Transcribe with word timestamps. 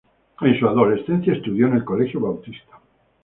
En 0.41 0.59
su 0.59 0.67
adolescencia 0.67 1.31
estudió 1.33 1.67
en 1.67 1.75
el 1.75 1.85
Colegio 1.85 2.19
Bautista. 2.21 2.79